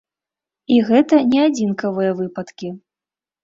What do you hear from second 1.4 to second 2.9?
адзінкавыя выпадкі.